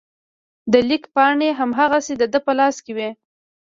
د 0.71 0.73
لیک 0.89 1.03
پاڼې 1.15 1.49
هماغسې 1.59 2.13
د 2.17 2.23
ده 2.33 2.39
په 2.45 2.51
لاس 2.59 2.75
کې 2.85 2.91
وې. 2.97 3.09